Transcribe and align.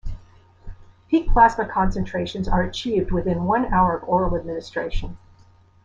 Peak 1.11 1.27
plasma 1.29 1.67
concentrations 1.67 2.47
are 2.47 2.63
achieved 2.63 3.11
within 3.11 3.43
one 3.43 3.71
hour 3.71 3.95
of 3.95 4.03
oral 4.09 4.35
administration. 4.35 5.19